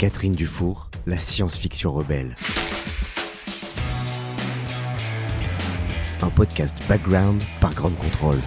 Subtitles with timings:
[0.00, 2.34] Catherine Dufour, la science-fiction rebelle.
[6.22, 8.38] Un podcast background par Grande Contrôle.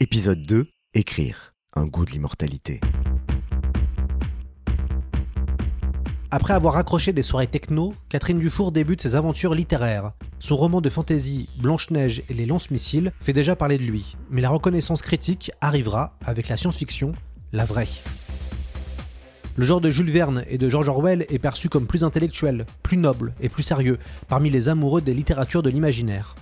[0.00, 0.66] Épisode 2.
[0.94, 1.54] Écrire.
[1.76, 2.80] Un goût de l'immortalité.
[6.32, 10.14] Après avoir accroché des soirées techno, Catherine Dufour débute ses aventures littéraires.
[10.40, 14.50] Son roman de fantasy Blanche-Neige et les lance-missiles fait déjà parler de lui, mais la
[14.50, 17.12] reconnaissance critique arrivera avec la science-fiction,
[17.52, 17.88] la vraie.
[19.56, 22.96] Le genre de Jules Verne et de George Orwell est perçu comme plus intellectuel, plus
[22.96, 26.36] noble et plus sérieux parmi les amoureux des littératures de l'imaginaire.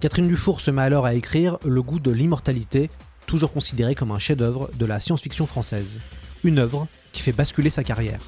[0.00, 2.90] Catherine Dufour se met alors à écrire Le goût de l'immortalité,
[3.26, 6.00] toujours considéré comme un chef-d'œuvre de la science-fiction française.
[6.44, 8.20] Une œuvre qui fait basculer sa carrière.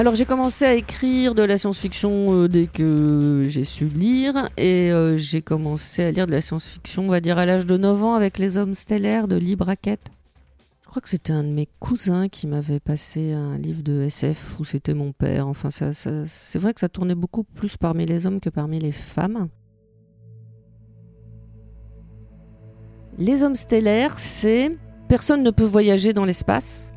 [0.00, 4.90] Alors j'ai commencé à écrire de la science-fiction euh, dès que j'ai su lire et
[4.90, 8.02] euh, j'ai commencé à lire de la science-fiction, on va dire à l'âge de 9
[8.02, 10.00] ans avec Les Hommes Stellaires de Lee Brackett.
[10.80, 14.58] Je crois que c'était un de mes cousins qui m'avait passé un livre de SF
[14.58, 15.46] ou c'était mon père.
[15.46, 19.50] Enfin, c'est vrai que ça tournait beaucoup plus parmi les hommes que parmi les femmes.
[23.18, 24.74] Les hommes stellaires, c'est
[25.08, 26.89] personne ne peut voyager dans l'espace,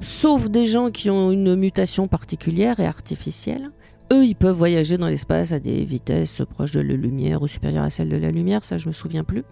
[0.00, 3.70] sauf des gens qui ont une mutation particulière et artificielle.
[4.12, 7.84] Eux, ils peuvent voyager dans l'espace à des vitesses proches de la lumière ou supérieures
[7.84, 9.44] à celles de la lumière, ça je me souviens plus.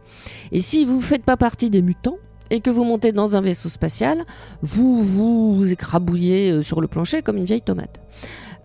[0.50, 2.16] Et si vous ne faites pas partie des mutants,
[2.50, 4.24] et que vous montez dans un vaisseau spatial,
[4.62, 8.00] vous vous écrabouillez euh, sur le plancher comme une vieille tomate.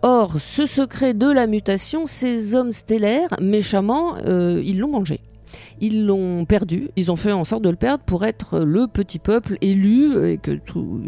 [0.04, 5.20] Or, ce secret de la mutation, ces hommes stellaires, méchamment, euh, ils l'ont mangé.
[5.80, 9.20] Ils l'ont perdu, ils ont fait en sorte de le perdre pour être le petit
[9.20, 11.02] peuple élu et que tout,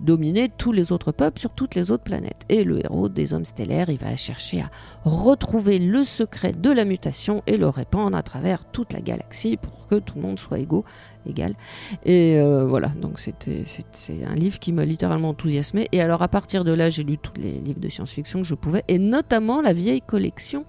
[0.00, 2.42] dominer tous les autres peuples sur toutes les autres planètes.
[2.48, 4.70] Et le héros des hommes stellaires, il va chercher à
[5.04, 9.86] retrouver le secret de la mutation et le répandre à travers toute la galaxie pour
[9.88, 10.84] que tout le monde soit égaux,
[11.26, 11.54] égal.
[12.04, 15.88] Et euh, voilà, donc c'était c'est- un livre qui m'a littéralement enthousiasmé.
[15.92, 18.54] Et alors à partir de là, j'ai lu tous les livres de science-fiction que je
[18.54, 20.64] pouvais, et notamment la vieille collection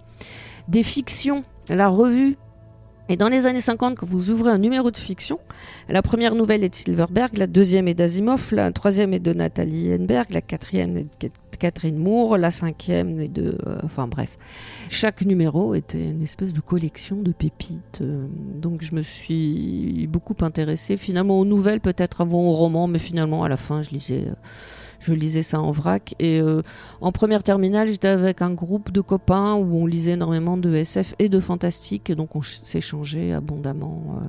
[0.67, 2.37] des fictions, la revue.
[3.09, 5.39] Et dans les années 50, quand vous ouvrez un numéro de fiction,
[5.89, 9.93] la première nouvelle est de Silverberg, la deuxième est d'Asimov, la troisième est de Nathalie
[9.93, 11.29] Henberg, la quatrième est de
[11.59, 13.57] Catherine Moore, la cinquième est de...
[13.67, 14.37] euh, enfin bref.
[14.89, 17.99] Chaque numéro était une espèce de collection de pépites.
[18.01, 18.25] euh,
[18.55, 23.43] donc je me suis beaucoup intéressée finalement aux nouvelles, peut-être avant aux romans, mais finalement
[23.43, 24.33] à la fin je lisais, euh,
[25.01, 26.15] je lisais ça en vrac.
[26.19, 26.61] Et euh,
[27.01, 31.15] en première terminale, j'étais avec un groupe de copains où on lisait énormément de SF
[31.19, 34.21] et de fantastique, donc on ch- s'échangeait abondamment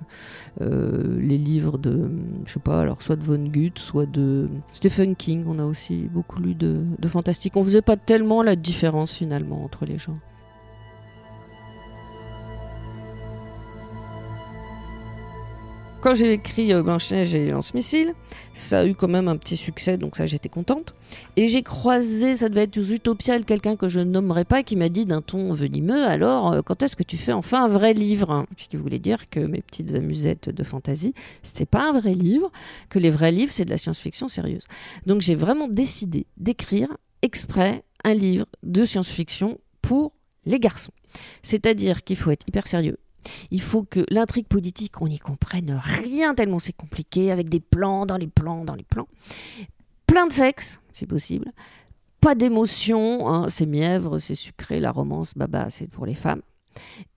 [0.60, 2.10] euh, euh, les livres de,
[2.46, 5.44] je sais pas, alors soit de Von Gutt, soit de Stephen King.
[5.46, 7.56] On a aussi beaucoup lu de, de fantastique.
[7.56, 10.18] On faisait pas tellement la différence finalement entre les gens.
[16.02, 18.12] Quand j'ai écrit euh, Blanche-Neige et les lance-missiles,
[18.54, 20.96] ça a eu quand même un petit succès, donc ça j'étais contente.
[21.36, 24.88] Et j'ai croisé, ça devait être aux Utopiales, quelqu'un que je ne pas, qui m'a
[24.88, 28.46] dit d'un ton venimeux Alors, euh, quand est-ce que tu fais enfin un vrai livre?
[28.56, 31.14] Ce qui voulait dire que mes petites amusettes de fantaisie,
[31.44, 32.50] c'était pas un vrai livre,
[32.88, 34.66] que les vrais livres, c'est de la science-fiction sérieuse.
[35.06, 36.88] Donc j'ai vraiment décidé d'écrire
[37.22, 40.92] exprès un livre de science-fiction pour les garçons.
[41.44, 42.98] C'est-à-dire qu'il faut être hyper sérieux.
[43.50, 48.06] Il faut que l'intrigue politique, on n'y comprenne rien tellement c'est compliqué, avec des plans
[48.06, 49.08] dans les plans dans les plans.
[50.06, 51.52] Plein de sexe, si possible.
[52.20, 56.42] Pas d'émotion, hein, c'est mièvre, c'est sucré, la romance, baba, c'est pour les femmes.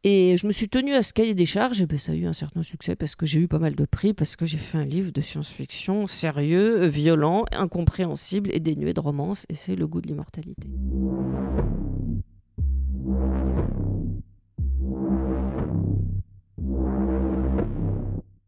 [0.03, 2.25] Et je me suis tenue à ce cahier des charges, et ben ça a eu
[2.25, 4.77] un certain succès parce que j'ai eu pas mal de prix, parce que j'ai fait
[4.77, 10.01] un livre de science-fiction sérieux, violent, incompréhensible et dénué de romance, et c'est le goût
[10.01, 10.67] de l'immortalité.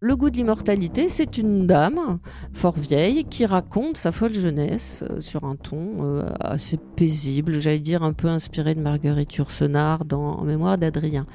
[0.07, 2.19] Le goût de l'immortalité, c'est une dame
[2.53, 7.79] fort vieille qui raconte sa folle jeunesse euh, sur un ton euh, assez paisible, j'allais
[7.79, 11.25] dire un peu inspiré de Marguerite Yourcenar dans En mémoire d'Adrien.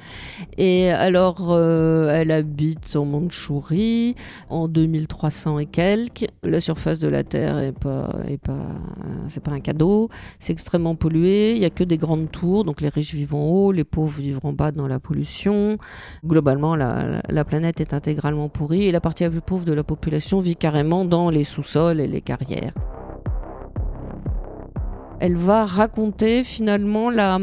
[0.57, 4.15] Et alors, euh, elle habite en Mandchourie
[4.49, 6.25] en 2300 et quelques.
[6.41, 8.09] La surface de la Terre est pas,
[8.43, 10.09] pas, un cadeau.
[10.39, 11.55] C'est extrêmement pollué.
[11.55, 14.19] Il y a que des grandes tours, donc les riches vivent en haut, les pauvres
[14.19, 15.77] vivent en bas dans la pollution.
[16.25, 20.39] Globalement, la, la planète est intégralement et la partie la plus pauvre de la population
[20.39, 22.73] vit carrément dans les sous-sols et les carrières.
[25.19, 27.39] Elle va raconter finalement la,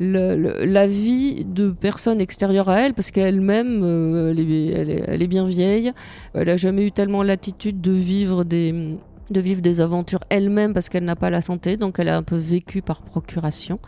[0.00, 5.92] la vie de personnes extérieures à elle, parce qu'elle-même, euh, elle, elle, est, bien vieille,
[6.34, 8.96] elle n'a jamais eu tellement l'attitude de vivre des,
[9.30, 12.22] de vivre des aventures elle-même parce qu'elle n'a pas la santé, donc elle a un
[12.22, 13.78] peu vécu par procuration.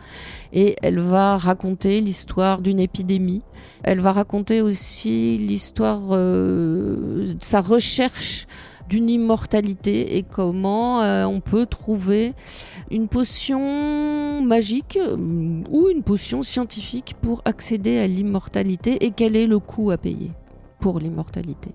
[0.53, 3.43] Et elle va raconter l'histoire d'une épidémie.
[3.83, 8.47] Elle va raconter aussi l'histoire euh, sa recherche
[8.89, 12.33] d'une immortalité et comment euh, on peut trouver
[12.89, 15.17] une potion magique euh,
[15.69, 20.31] ou une potion scientifique pour accéder à l'immortalité et quel est le coût à payer
[20.79, 21.71] pour l'immortalité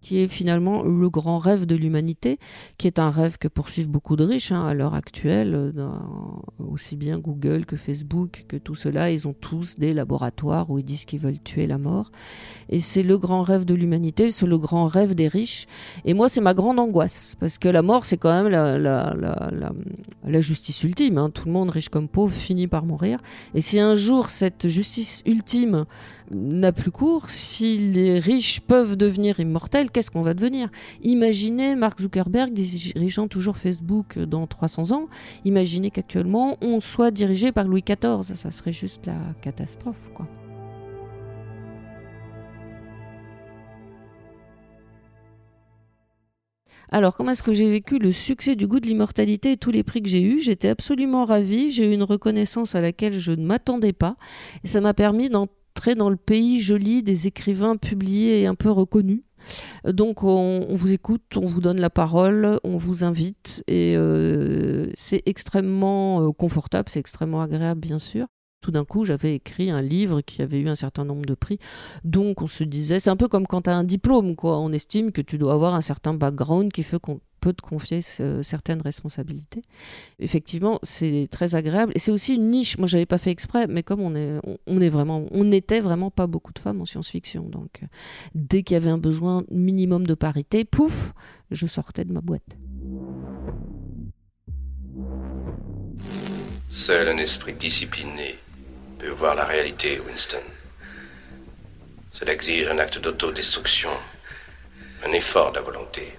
[0.00, 2.38] qui est finalement le grand rêve de l'humanité,
[2.78, 5.88] qui est un rêve que poursuivent beaucoup de riches hein, à l'heure actuelle, euh,
[6.58, 10.84] aussi bien Google que Facebook, que tout cela, ils ont tous des laboratoires où ils
[10.84, 12.10] disent qu'ils veulent tuer la mort.
[12.68, 15.66] Et c'est le grand rêve de l'humanité, c'est le grand rêve des riches.
[16.04, 20.82] Et moi, c'est ma grande angoisse, parce que la mort, c'est quand même la, justice
[20.82, 21.18] ultime.
[21.18, 21.30] Hein.
[21.30, 23.20] Tout le monde, riche comme pauvre, finit par mourir.
[23.54, 25.84] Et si un jour cette justice ultime
[26.30, 30.70] n'a plus cours, si les riches peuvent devenir immortels, qu'est-ce qu'on va devenir?
[31.02, 35.08] Imaginez Mark Zuckerberg dirigeant toujours Facebook dans 300 ans,
[35.44, 40.28] imaginez qu'actuellement on soit dirigé par Louis XIV, ça serait juste la catastrophe quoi.
[46.92, 49.84] Alors, comment est-ce que j'ai vécu le succès du goût de l'immortalité et tous les
[49.84, 50.40] prix que j'ai eus?
[50.40, 54.16] J'étais absolument ravie, j'ai eu une reconnaissance à laquelle je ne m'attendais pas,
[54.64, 58.70] et ça m'a permis d'entrer dans le pays joli des écrivains publiés et un peu
[58.72, 59.22] reconnus.
[59.84, 65.22] Donc on, vous écoute, on vous donne la parole, on vous invite et euh, c'est
[65.26, 68.26] extrêmement euh, confortable, c'est extrêmement agréable bien sûr.
[68.60, 71.58] Tout d'un coup, j'avais écrit un livre qui avait eu un certain nombre de prix.
[72.04, 74.58] Donc, on se disait, c'est un peu comme quand tu as un diplôme, quoi.
[74.58, 78.02] On estime que tu dois avoir un certain background qui fait qu'on peut te confier
[78.02, 79.62] certaines responsabilités.
[80.18, 82.78] Effectivement, c'est très agréable et c'est aussi une niche.
[82.78, 86.10] Moi, j'avais pas fait exprès, mais comme on est, on, est vraiment, on n'était vraiment
[86.10, 87.86] pas beaucoup de femmes en science-fiction, donc euh,
[88.34, 91.12] dès qu'il y avait un besoin minimum de parité, pouf,
[91.50, 92.56] je sortais de ma boîte.
[96.70, 98.36] Seul un esprit discipliné
[98.98, 100.42] peut voir la réalité, Winston.
[102.12, 103.90] Cela exige un acte d'autodestruction,
[105.06, 106.12] un effort de la volonté.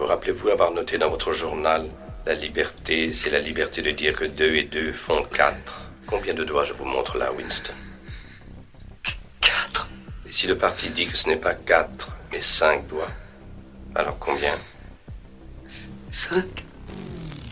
[0.00, 1.86] Vous rappelez-vous avoir noté dans votre journal
[2.24, 5.90] La liberté, c'est la liberté de dire que deux et deux font quatre.
[6.06, 7.74] Combien de doigts je vous montre là, Winston?
[9.42, 9.90] Quatre.
[10.26, 13.10] Et si le parti dit que ce n'est pas quatre, mais cinq doigts,
[13.94, 14.54] alors combien?
[16.10, 16.64] Cinq.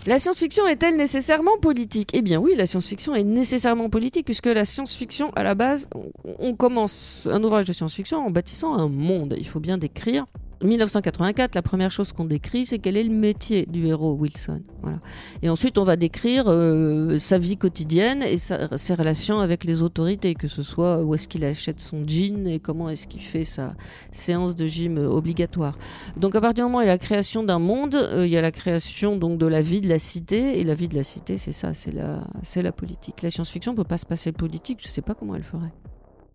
[0.07, 2.13] La science-fiction est-elle nécessairement politique?
[2.15, 5.91] Eh bien oui, la science-fiction est nécessairement politique puisque la science-fiction, à la base,
[6.39, 9.35] on commence un ouvrage de science-fiction en bâtissant un monde.
[9.37, 10.25] Il faut bien décrire
[10.63, 14.63] 1984, la première chose qu'on décrit, c'est quel est le métier du héros Wilson.
[14.83, 14.99] Voilà.
[15.43, 20.35] Et ensuite, on va décrire euh, sa vie quotidienne et ses relations avec les autorités,
[20.35, 23.75] que ce soit où est-ce qu'il achète son jean et comment est-ce qu'il fait sa
[24.11, 25.79] séance de gym obligatoire.
[26.17, 28.33] Donc, à partir du moment où il y a la création d'un monde, euh, il
[28.33, 30.59] y a la création donc de la vie de la cité.
[30.59, 33.23] Et la vie de la cité, c'est ça, c'est la, c'est la politique.
[33.23, 34.79] La science-fiction ne peut pas se passer politique.
[34.81, 35.73] Je ne sais pas comment elle ferait.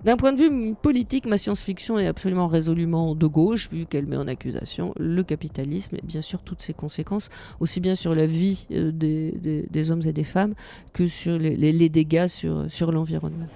[0.05, 4.17] D'un point de vue politique, ma science-fiction est absolument résolument de gauche, vu qu'elle met
[4.17, 7.29] en accusation le capitalisme et bien sûr toutes ses conséquences,
[7.61, 10.55] aussi bien sur la vie euh, des, hommes et des femmes
[10.91, 13.47] que sur les, dégâts sur, sur l'environnement.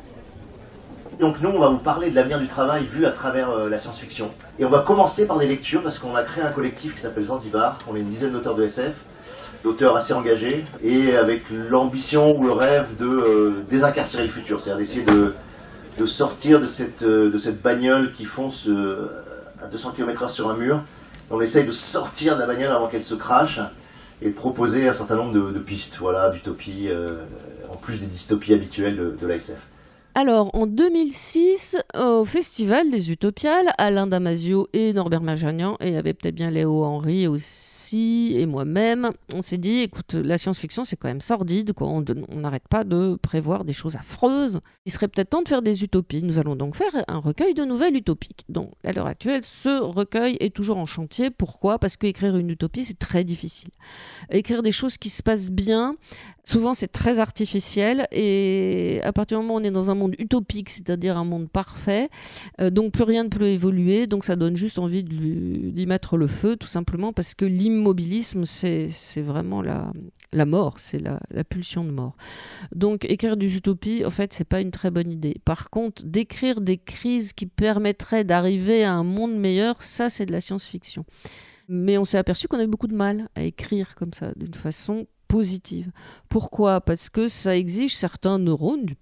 [1.19, 3.77] Donc nous, on va vous parler de l'avenir du travail vu à travers euh, la
[3.77, 4.29] science-fiction.
[4.57, 7.25] Et on va commencer par des lectures parce qu'on a créé un collectif qui s'appelle
[7.25, 7.77] Zanzibar.
[7.91, 8.93] On est une dizaine d'auteurs de SF,
[9.65, 14.77] d'auteurs assez engagés et avec l'ambition ou le rêve de euh, désincarcérer le futur, c'est-à-dire
[14.77, 15.33] d'essayer de
[15.97, 19.09] de sortir de cette, euh, de cette bagnole qui fonce euh,
[19.61, 20.83] à 200 km/h sur un mur.
[21.29, 23.59] On essaye de sortir de la bagnole avant qu'elle se crache
[24.21, 27.09] et de proposer un certain nombre de, pistes, voilà, d'utopie, euh,
[27.71, 29.57] en plus des dystopies habituelles de l'ASF.
[30.19, 35.95] Alors, en 2006, au Festival des Utopiales, Alain Damasio et Norbert Majagnan, et il y
[35.95, 40.95] avait peut-être bien Léo Henry aussi, et moi-même, on s'est dit, écoute, la science-fiction, c'est
[40.95, 41.87] quand même sordide, quoi.
[41.87, 42.03] on
[42.35, 44.59] n'arrête pas de prévoir des choses affreuses.
[44.87, 46.23] Il serait peut-être temps de faire des utopies.
[46.23, 48.43] Nous allons donc faire un recueil de nouvelles utopiques.
[48.49, 51.29] Donc, à l'heure actuelle, ce recueil est toujours en chantier.
[51.29, 51.77] Pourquoi?
[51.77, 53.69] Parce qu'écrire une utopie, c'est très difficile.
[54.31, 55.95] Écrire des choses qui se passent bien,
[56.47, 60.15] souvent c'est très artificiel, et à partir du moment où on est dans un monde
[60.17, 62.09] utopique, c'est-à-dire un monde parfait,
[62.61, 66.27] euh, donc plus rien ne peut évoluer, donc ça donne juste envie d'y mettre le
[66.27, 69.91] feu, tout simplement parce que l'immobilisme, c'est vraiment la,
[70.45, 72.15] mort, c'est la, la, pulsion de mort.
[72.73, 75.35] Donc écrire des utopies, en fait, c'est pas une très bonne idée.
[75.43, 80.31] Par contre, d'écrire des crises qui permettraient d'arriver à un monde meilleur, ça c'est de
[80.31, 81.03] la science-fiction.
[81.67, 85.07] Mais on s'est aperçu qu'on avait beaucoup de mal à écrire comme ça, d'une façon
[85.27, 85.91] positive.
[86.29, 86.81] Pourquoi?
[86.81, 88.95] Parce que ça exige certains neurones du,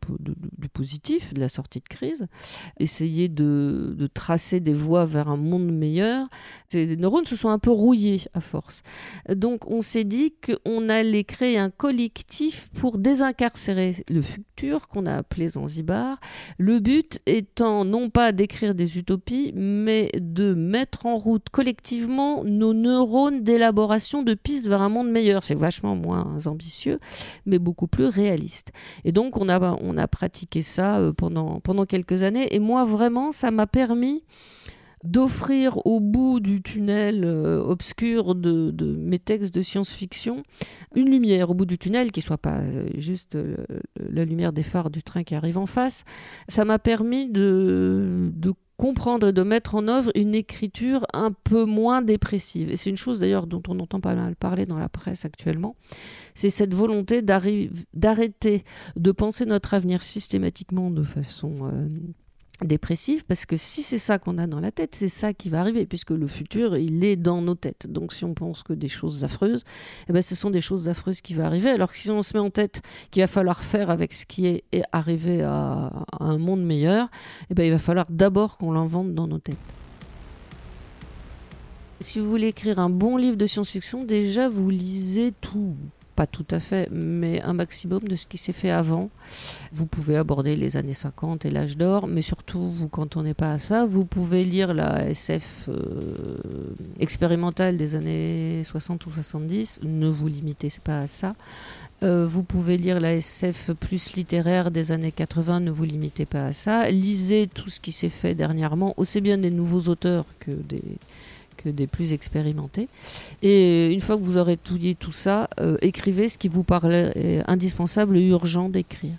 [0.74, 2.28] positif, de la sortie de crise,
[2.80, 6.28] essayer de, tracer des voies vers un monde meilleur.
[6.74, 8.82] Les neurones se sont un peu rouillés à force.
[9.30, 15.16] Donc on s'est dit qu'on allait créer un collectif pour désincarcérer le futur qu'on a
[15.16, 16.20] appelé Zanzibar.
[16.58, 22.74] Le but étant non pas d'écrire des utopies, mais de mettre en route collectivement nos
[22.74, 25.44] neurones d'élaboration de pistes vers un monde meilleur.
[25.44, 26.15] C'est vachement moins
[26.46, 27.00] ambitieux,
[27.46, 28.72] mais beaucoup plus réaliste.
[29.04, 32.54] Et donc on a, on a pratiqué ça euh, pendant, pendant quelques années.
[32.54, 34.24] Et moi, vraiment, ça m'a permis
[35.04, 40.42] d'offrir au bout du tunnel euh, obscur de, mes textes de science-fiction
[40.96, 43.38] une lumière au bout du tunnel qui soit pas euh, juste
[44.00, 46.06] la lumière des phares du train qui arrive en face.
[46.48, 51.66] Ça m'a permis de, de comprendre et de mettre en œuvre une écriture un peu
[51.66, 52.72] moins dépressive.
[52.72, 55.76] Et c'est une chose d'ailleurs dont on entend pas mal parler dans la presse actuellement.
[56.34, 58.64] C'est cette volonté d'arrêter
[58.96, 61.88] de penser notre avenir systématiquement de façon euh,
[62.64, 65.60] dépressif parce que si c'est ça qu'on a dans la tête, c'est ça qui va
[65.60, 67.88] arriver puisque le futur, il est dans nos têtes.
[67.88, 69.64] Donc si on pense que des choses affreuses,
[70.08, 71.70] eh ben, ce sont des choses affreuses qui vont arriver.
[71.70, 72.82] Alors que si on se met en tête
[73.12, 77.10] qu'il va falloir faire avec ce qui est, arrivé à, un monde meilleur,
[77.50, 79.58] eh ben, il va falloir d'abord qu'on l'invente dans nos têtes.
[82.02, 85.76] Si vous voulez écrire un bon livre de science-fiction, déjà vous lisez tout,
[86.16, 89.10] pas tout à fait, mais un maximum de ce qui s'est fait avant.
[89.72, 93.60] Vous pouvez aborder les années 50 et l'âge d'or, mais surtout, vous cantonnez pas à
[93.60, 93.86] ça.
[93.86, 96.38] Vous pouvez lire la SF euh,
[97.00, 101.36] expérimentale des années 60 ou 70, ne vous limitez pas à ça.
[102.04, 106.46] Euh, vous pouvez lire la SF plus littéraire des années 80, ne vous limitez pas
[106.46, 106.90] à ça.
[106.90, 110.82] Lisez tout ce qui s'est fait dernièrement, aussi bien des nouveaux auteurs que des,
[111.72, 112.88] des plus expérimentés.
[113.42, 117.14] Et une fois que vous aurez étudié tout ça, euh, écrivez ce qui vous paraît
[117.16, 119.14] euh, indispensable et urgent d'écrire.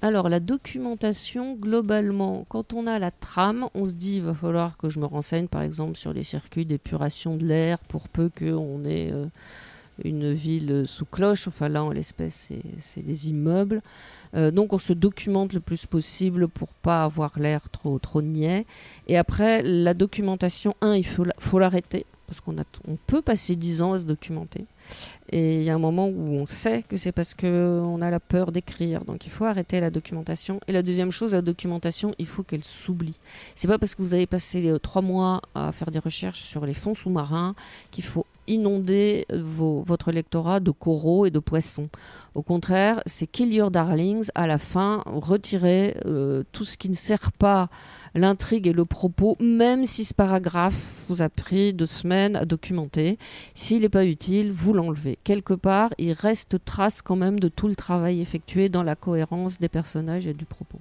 [0.00, 4.76] Alors la documentation, globalement, quand on a la trame, on se dit il va falloir
[4.76, 8.84] que je me renseigne par exemple sur les circuits d'épuration de l'air pour peu qu'on
[8.84, 9.10] ait...
[9.12, 9.26] Euh,
[10.04, 11.48] une ville sous cloche.
[11.48, 13.82] Enfin là, en l'espèce, c'est des immeubles.
[14.34, 18.66] Euh, donc on se documente le plus possible pour pas avoir l'air trop trop niais.
[19.06, 23.94] Et après, la documentation, un, il faut, l'arrêter parce qu'on on peut passer dix ans
[23.94, 24.66] à se documenter.
[25.30, 28.20] Et il y a un moment où on sait que c'est parce qu'on a la
[28.20, 29.04] peur d'écrire.
[29.04, 30.60] Donc il faut arrêter la documentation.
[30.68, 33.18] Et la deuxième chose, la documentation, il faut qu'elle s'oublie.
[33.54, 36.66] C'est pas parce que vous avez passé euh, trois mois à faire des recherches sur
[36.66, 37.54] les fonds sous-marins
[37.90, 41.88] qu'il faut inonder votre lectorat de coraux et de poissons.
[42.34, 46.94] Au contraire, c'est kill your darlings à la fin, retirer euh, tout ce qui ne
[46.94, 47.68] sert pas
[48.14, 53.18] l'intrigue et le propos, même si ce paragraphe vous a pris deux semaines à documenter.
[53.54, 55.18] S'il n'est pas utile, vous l'enlevez.
[55.24, 59.58] Quelque part, il reste trace quand même de tout le travail effectué dans la cohérence
[59.58, 60.78] des personnages et du propos.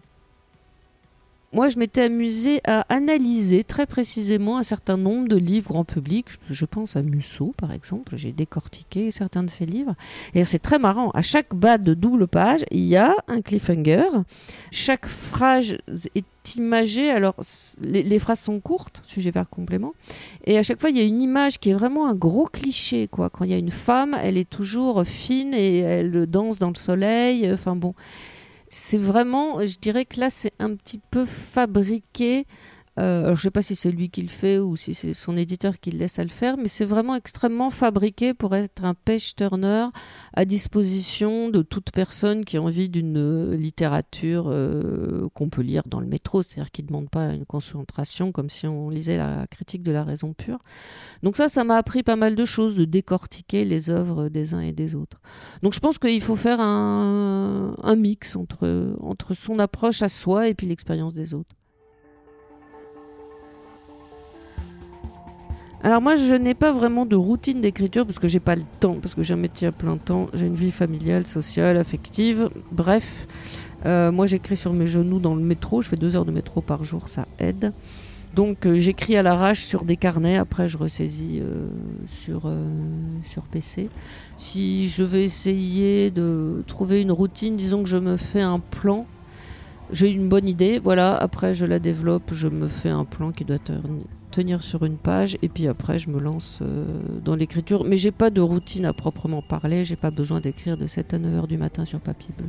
[1.57, 6.27] Moi, je m'étais amusée à analyser très précisément un certain nombre de livres grand public.
[6.51, 8.15] Je pense à Musso, par exemple.
[8.15, 9.95] J'ai décortiqué certains de ses livres.
[10.35, 11.09] Et c'est très marrant.
[11.15, 14.05] À chaque bas de double page, il y a un cliffhanger.
[14.69, 15.77] Chaque phrase
[16.13, 17.09] est imagée.
[17.09, 17.33] Alors,
[17.81, 19.93] les, phrases sont courtes, sujet vers complément.
[20.45, 23.09] Et à chaque fois, il y a une image qui est vraiment un gros cliché.
[23.11, 26.75] Quand il y a une femme, elle est toujours fine et elle danse dans le
[26.75, 27.51] soleil.
[27.51, 27.95] Enfin bon
[28.69, 32.45] c'est vraiment, je dirais que là, c'est un petit peu fabriqué
[32.99, 35.13] Euh, alors, je ne sais pas si c'est lui qui le fait ou si c'est
[35.13, 38.83] son éditeur qui le laisse à le faire, mais c'est vraiment extrêmement fabriqué pour être
[38.83, 39.87] un page turner
[40.33, 45.83] à disposition de toute personne qui a envie d'une euh, littérature euh, qu'on peut lire
[45.85, 49.45] dans le métro, c'est-à-dire qui ne demande pas une concentration comme si on lisait la
[49.47, 50.59] critique de la raison pure.
[51.21, 54.61] Donc ça, ça m'a appris pas mal de choses, de décortiquer les œuvres des uns
[54.61, 55.19] et des autres.
[55.61, 60.47] Donc je pense qu'il faut faire un, un mix entre, entre son approche à soi
[60.47, 61.56] et puis l'expérience des autres.
[65.83, 68.95] Alors moi, je n'ai pas vraiment de routine d'écriture parce que j'ai pas le temps,
[68.99, 73.27] parce que j'ai un métier à plein temps, j'ai une vie familiale, sociale, affective, bref.
[73.85, 76.61] Euh, moi, j'écris sur mes genoux dans le métro, je fais deux heures de métro
[76.61, 77.73] par jour, ça aide.
[78.33, 81.69] Donc euh, j'écris à l'arrache sur des carnets, après je ressaisis euh,
[82.07, 82.51] sur,
[83.31, 83.89] sur PC.
[84.35, 89.05] Si je veux essayer de trouver une routine, disons que je me fais un plan,
[89.91, 93.45] j'ai une bonne idée, voilà, après je la développe, je me fais un plan qui
[93.45, 93.59] doit
[94.31, 96.85] tenir sur une page et puis après je me lance euh,
[97.23, 97.83] dans l'écriture.
[97.85, 101.19] Mais j'ai pas de routine à proprement parler, j'ai pas besoin d'écrire de 7 à
[101.19, 102.47] 9 heures du matin sur papier bleu.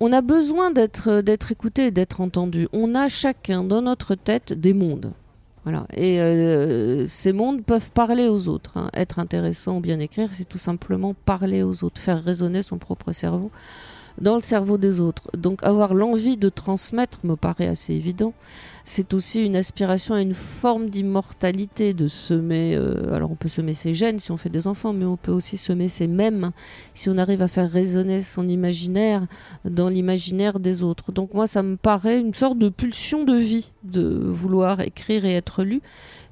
[0.00, 2.68] On a besoin d'être d'être écouté et d'être entendu.
[2.72, 5.12] On a chacun dans notre tête des mondes.
[5.62, 5.86] Voilà.
[5.96, 8.76] Et euh, ces mondes peuvent parler aux autres.
[8.76, 8.90] Hein.
[8.92, 13.12] Être intéressant ou bien écrire, c'est tout simplement parler aux autres, faire résonner son propre
[13.12, 13.50] cerveau
[14.20, 15.30] dans le cerveau des autres.
[15.36, 18.32] Donc avoir l'envie de transmettre me paraît assez évident.
[18.86, 22.74] C'est aussi une aspiration à une forme d'immortalité, de semer.
[22.76, 25.32] Euh, alors on peut semer ses gènes si on fait des enfants, mais on peut
[25.32, 26.50] aussi semer ses mêmes
[26.92, 29.26] si on arrive à faire résonner son imaginaire
[29.64, 31.12] dans l'imaginaire des autres.
[31.12, 35.32] Donc moi, ça me paraît une sorte de pulsion de vie de vouloir écrire et
[35.32, 35.80] être lu.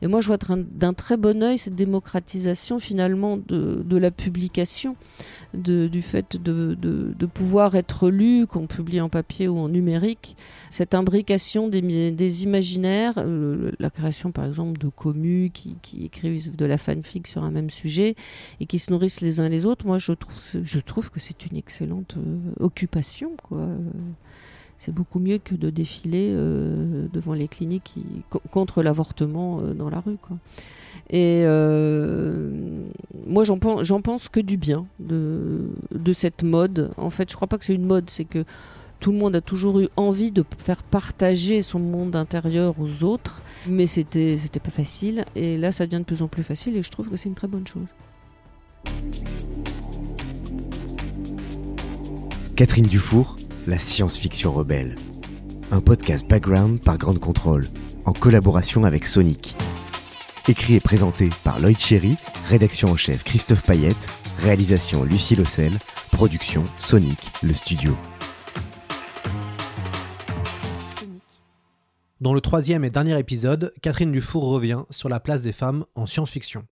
[0.02, 4.96] Et moi, je vois d'un très bon oeil cette démocratisation finalement de, de la publication,
[5.54, 10.36] de, du fait de, de, pouvoir être lu, qu'on publie en papier ou en numérique,
[10.70, 16.54] cette imbrication des, des imaginaires, euh, la création par exemple de communes qui, qui, écrivent
[16.54, 18.14] de la fanfic sur un même sujet
[18.60, 19.86] et qui se nourrissent les uns les autres.
[19.86, 23.68] Moi, je trouve, je trouve que c'est une excellente euh, occupation, quoi
[24.84, 27.94] c'est beaucoup mieux que de défiler euh, devant les cliniques
[28.50, 30.16] contre l'avortement euh, dans la rue.
[31.08, 32.50] Et euh,
[33.24, 35.68] moi, j'en pense, pense, que du bien de,
[36.12, 36.90] cette mode.
[36.96, 38.44] En fait, je crois pas que c'est une mode, c'est que
[38.98, 43.42] tout le monde a toujours eu envie de faire partager son monde intérieur aux autres,
[43.68, 45.24] mais c'était, c'était pas facile.
[45.36, 47.36] Et là, ça devient de plus en plus facile, et je trouve que c'est une
[47.36, 47.86] très bonne chose.
[52.56, 54.96] Catherine Dufour la science-fiction rebelle.
[55.70, 57.66] Un podcast background par Grande Contrôle,
[58.04, 59.56] en collaboration avec Sonic.
[60.48, 62.16] Écrit et présenté par Lloyd Cherry,
[62.48, 65.72] rédaction en chef Christophe Payette, réalisation Lucie Lossel,
[66.10, 67.96] production Sonic, le studio.
[72.20, 76.06] Dans le troisième et dernier épisode, Catherine Dufour revient sur la place des femmes en
[76.06, 76.64] science-fiction.